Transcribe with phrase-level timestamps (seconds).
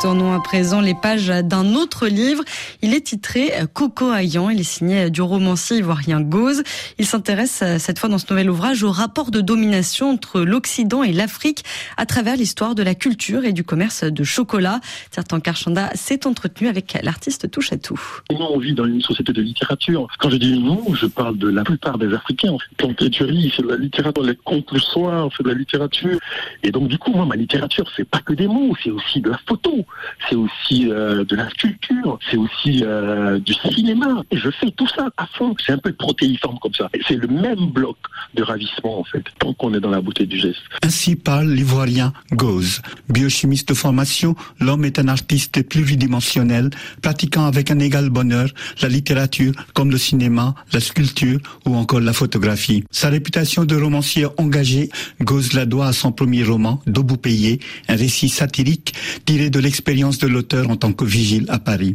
[0.00, 2.44] Tournons à présent les pages d'un autre livre.
[2.82, 4.48] Il est titré Coco Ayan.
[4.48, 6.62] Il est signé du romancier ivoirien Gauze.
[6.98, 11.12] Il s'intéresse cette fois dans ce nouvel ouvrage au rapport de domination entre l'Occident et
[11.12, 11.64] l'Afrique
[11.96, 14.80] à travers l'histoire de la culture et du commerce de chocolat.
[15.10, 18.00] Certains Karchanda s'est entretenu avec l'artiste Touche à tout.
[18.30, 20.06] Nous, on vit dans une société de littérature?
[20.20, 22.56] Quand je dis nous, je parle de la plupart des Africains.
[22.80, 24.22] Lis, c'est de la littérature.
[24.22, 26.20] Les soir, c'est de la littérature.
[26.62, 29.30] Et donc, du coup, moi, ma littérature, c'est pas que des mots, c'est aussi de
[29.30, 29.84] la photo
[30.28, 34.22] c'est aussi euh, de la sculpture, c'est aussi euh, du cinéma.
[34.30, 35.54] Et je fais tout ça à fond.
[35.64, 36.88] C'est un peu protéiforme comme ça.
[37.06, 37.96] C'est le même bloc
[38.34, 40.60] de ravissement, en fait, tant qu'on est dans la beauté du geste.
[40.82, 42.82] Ainsi parle l'ivoirien Gauze.
[43.08, 46.70] Biochimiste de formation, l'homme est un artiste pluridimensionnel,
[47.02, 48.48] pratiquant avec un égal bonheur
[48.82, 52.84] la littérature comme le cinéma, la sculpture ou encore la photographie.
[52.90, 57.96] Sa réputation de romancier engagé, Gauze la doit à son premier roman, Debout payé, un
[57.96, 61.94] récit satirique tiré de l'expérience de l'auteur en tant que vigile à Paris.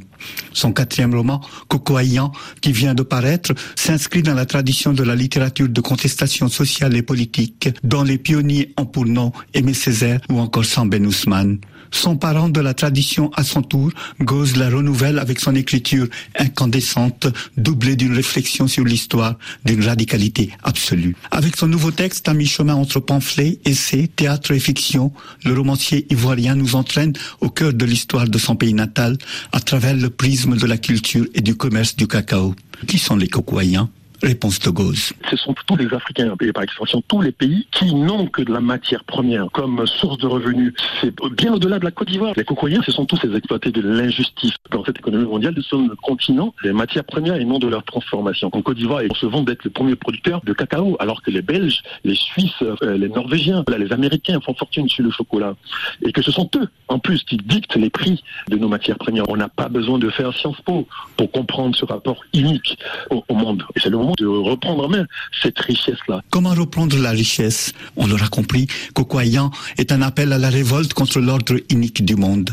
[0.54, 2.32] Son quatrième roman, Cocoaillant,
[2.62, 7.02] qui vient de paraître, s'inscrit dans la tradition de la littérature de contestation sociale et
[7.02, 11.60] politique, dont les pionniers ont pour nom Aimé Césaire ou encore Ben Ousmane.
[11.92, 17.28] Son parent de la tradition à son tour, Gauze la renouvelle avec son écriture incandescente,
[17.58, 21.16] doublée d'une réflexion sur l'histoire, d'une radicalité absolue.
[21.32, 25.12] Avec son nouveau texte à mi-chemin entre pamphlet, essai, théâtre et fiction,
[25.46, 29.18] le romancier ivoirien nous entraîne au cœur de l'histoire de son pays natal
[29.52, 32.56] à travers le prisme de la culture et du commerce du cacao.
[32.88, 33.90] Qui sont les cocoyens
[34.24, 35.12] Réponse Gauze.
[35.30, 38.54] Ce sont tous les Africains, et par extension tous les pays, qui n'ont que de
[38.54, 40.74] la matière première comme source de revenus.
[41.02, 42.34] C'est bien au-delà de la Côte d'Ivoire.
[42.38, 44.54] Les cocoyens, ce sont tous ces exploités de l'injustice.
[44.72, 47.84] Dans cette économie mondiale, nous sommes le continent des matières premières et non de leur
[47.84, 48.50] transformation.
[48.54, 51.42] En Côte d'Ivoire, on se vend d'être le premier producteur de cacao, alors que les
[51.42, 55.54] Belges, les Suisses, euh, les Norvégiens, les Américains font fortune sur le chocolat.
[56.02, 59.28] Et que ce sont eux, en plus, qui dictent les prix de nos matières premières.
[59.28, 60.88] On n'a pas besoin de faire Sciences Po
[61.18, 62.78] pour comprendre ce rapport unique
[63.10, 63.66] au, au monde.
[63.76, 65.06] Et c'est le moment de reprendre en main
[65.42, 66.22] cette richesse-là.
[66.30, 67.74] Comment reprendre la richesse?
[67.96, 72.52] On l'aura compris, Cocoyan est un appel à la révolte contre l'ordre unique du monde.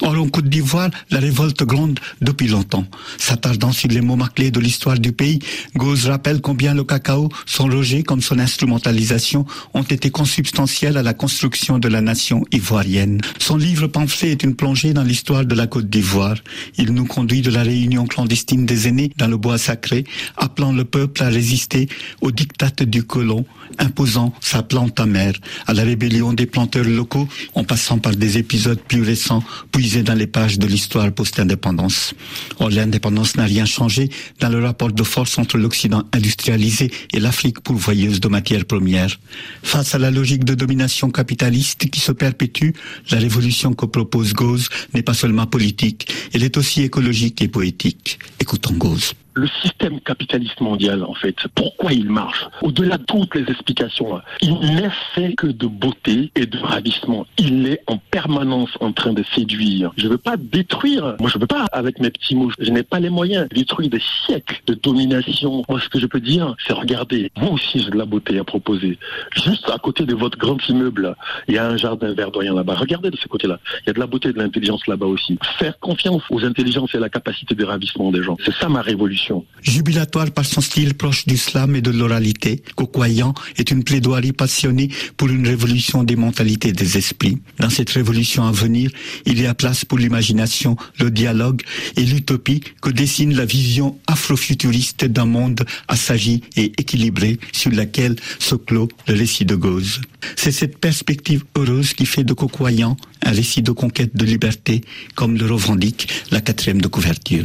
[0.00, 2.86] Or, en Côte d'Ivoire, la révolte gronde depuis longtemps.
[3.18, 5.38] S'attardant sur les mots clés de l'histoire du pays,
[5.76, 11.14] Gauze rappelle combien le cacao, son rejet comme son instrumentalisation, ont été consubstantiels à la
[11.14, 13.20] construction de la nation ivoirienne.
[13.38, 16.36] Son livre pamphlet est une plongée dans l'histoire de la Côte d'Ivoire.
[16.76, 20.04] Il nous conduit de la réunion clandestine des aînés dans le bois sacré,
[20.36, 21.88] appelant le peuple à résister
[22.20, 23.44] au diktat du colon,
[23.78, 25.34] imposant sa plante amère,
[25.66, 30.14] à la rébellion des planteurs locaux, en passant par des épisodes plus récents puisés dans
[30.14, 32.14] les pages de l'histoire post-indépendance.
[32.58, 37.60] Or, l'indépendance n'a rien changé dans le rapport de force entre l'Occident industrialisé et l'Afrique
[37.60, 39.18] pourvoyeuse de matières premières.
[39.62, 42.70] Face à la logique de domination capitaliste qui se perpétue,
[43.10, 48.18] la révolution que propose Gauze n'est pas seulement politique, elle est aussi écologique et poétique.
[48.42, 52.46] Écoutons Gauze le système capitaliste mondial, en fait, pourquoi il marche?
[52.60, 57.26] Au-delà de toutes les explications, il n'est fait que de beauté et de ravissement.
[57.38, 59.92] Il est en permanence en train de séduire.
[59.96, 61.16] Je ne veux pas détruire.
[61.18, 63.54] Moi, je ne veux pas, avec mes petits mots, je n'ai pas les moyens de
[63.54, 65.62] détruire des siècles de domination.
[65.68, 68.44] Moi, ce que je peux dire, c'est regardez, moi aussi, j'ai de la beauté à
[68.44, 68.98] proposer.
[69.34, 71.16] Juste à côté de votre grand immeuble,
[71.48, 72.74] il y a un jardin verdoyant là-bas.
[72.74, 73.58] Regardez de ce côté-là.
[73.80, 75.38] Il y a de la beauté et de l'intelligence là-bas aussi.
[75.58, 78.31] Faire confiance aux intelligences et à la capacité de ravissement des gens.
[78.44, 79.44] C'est ça ma révolution.
[79.62, 84.88] Jubilatoire par son style proche du slam et de l'oralité, Cocoyan est une plaidoirie passionnée
[85.16, 87.38] pour une révolution des mentalités et des esprits.
[87.58, 88.90] Dans cette révolution à venir,
[89.26, 91.62] il y a place pour l'imagination, le dialogue
[91.96, 98.54] et l'utopie que dessine la vision afrofuturiste d'un monde assagi et équilibré sur laquelle se
[98.54, 100.00] clôt le récit de Gauze.
[100.36, 104.82] C'est cette perspective heureuse qui fait de Cocoyan un récit de conquête de liberté,
[105.14, 107.40] comme le revendique la quatrième de couverture.